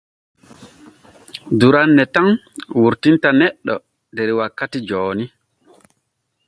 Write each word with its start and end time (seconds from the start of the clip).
Duranne 1.59 2.03
tan 2.13 2.27
wurtinta 2.81 3.29
neɗɗo 3.39 3.73
der 4.15 4.29
wakkati 4.37 4.79
jooni. 4.89 5.25